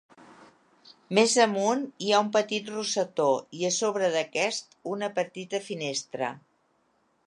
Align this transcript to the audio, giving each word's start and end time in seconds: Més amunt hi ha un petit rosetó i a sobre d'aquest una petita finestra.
Més 1.17 1.35
amunt 1.43 1.83
hi 2.05 2.09
ha 2.15 2.23
un 2.27 2.33
petit 2.39 2.73
rosetó 2.75 3.29
i 3.61 3.71
a 3.71 3.73
sobre 3.79 4.13
d'aquest 4.17 4.77
una 4.97 5.15
petita 5.21 5.65
finestra. 5.71 6.37